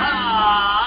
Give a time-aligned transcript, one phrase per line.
[0.00, 0.74] 啊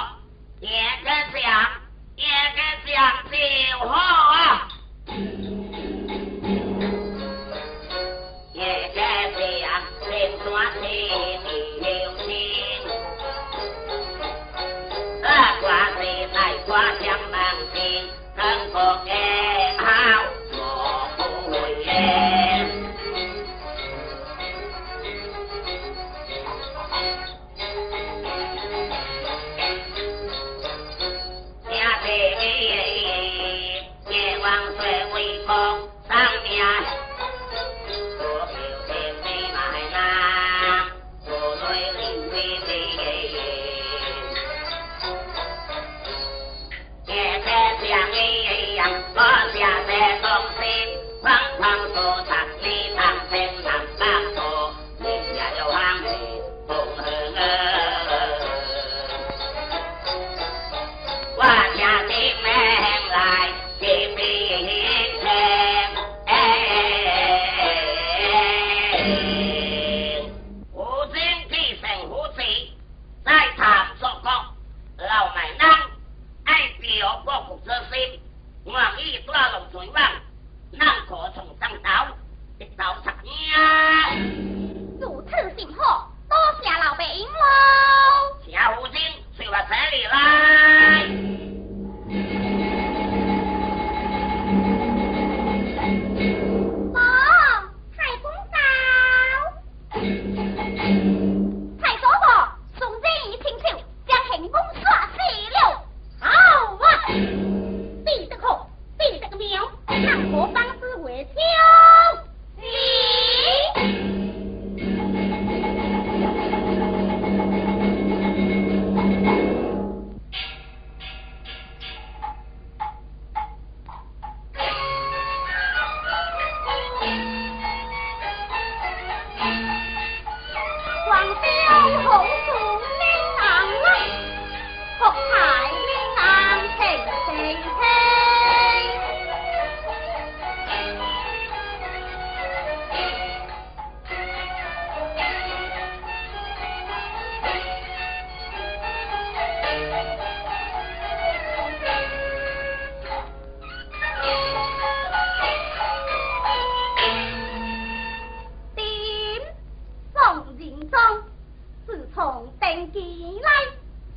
[162.93, 163.01] 见
[163.41, 163.49] 来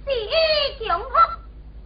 [0.05, 1.07] 是强福，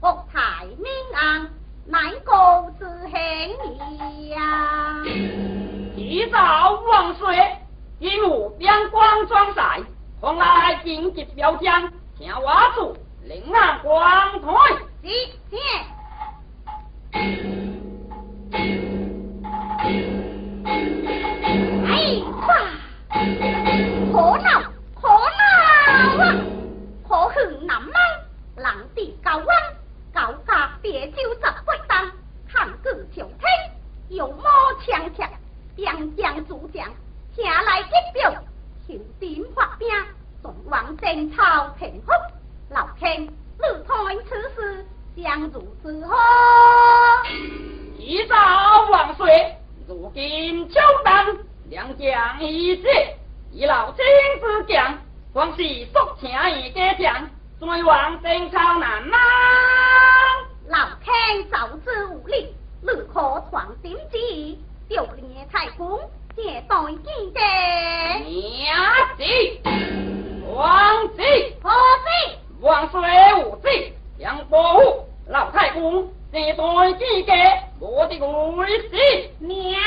[0.00, 1.50] 福泰民安，
[1.86, 5.04] 乃高之幸呀！
[5.94, 7.36] 一早万岁，
[7.98, 9.82] 一路边关装塞，
[10.18, 14.48] 从来紧急表彰，请我主领俺光台。
[34.18, 34.42] 有魔
[34.84, 35.30] 强强，
[35.76, 36.84] 将将主将，
[37.36, 38.34] 前来接表，
[38.84, 39.88] 求兵发兵，
[40.42, 42.10] 众王争朝平复。
[42.68, 43.30] 老天，你
[43.86, 43.96] 看
[44.28, 44.84] 此事
[45.16, 46.16] 将如之何？
[47.96, 49.56] 一朝万岁，
[49.86, 51.38] 如今就当
[51.70, 53.16] 两将一决，
[53.52, 54.04] 以老君
[54.40, 54.98] 之将，
[55.32, 59.16] 光是速请一个将，尊王争朝难吗？
[60.66, 62.52] 老天早知无力。
[62.80, 64.58] 如何创新计，
[64.88, 65.98] 就连太公
[66.36, 67.40] 接待见者。
[68.24, 68.68] 娘
[69.16, 69.22] 子，
[70.54, 71.22] 王子，
[71.62, 72.08] 王子，
[72.60, 73.02] 王孙
[73.44, 73.68] 无子，
[74.18, 77.32] 杨伯虎，老太公接待见者，
[77.80, 78.96] 我的儿子。
[79.40, 79.77] 娘。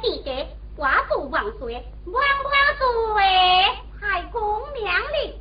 [0.00, 3.24] 地界瓜熟王孙万万岁
[3.98, 4.42] 太公
[4.74, 5.35] 娘娘